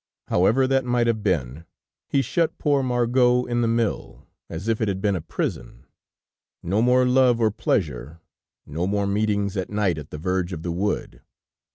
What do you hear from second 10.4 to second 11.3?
of the wood.